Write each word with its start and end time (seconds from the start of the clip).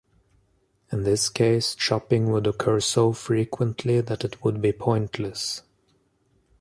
In 0.91 1.03
this 1.03 1.29
case, 1.29 1.75
chopping 1.75 2.31
would 2.31 2.47
occur 2.47 2.79
so 2.79 3.13
frequently 3.13 4.01
that 4.01 4.25
it 4.25 4.43
would 4.43 4.59
be 4.59 4.71
pointless. 4.71 5.61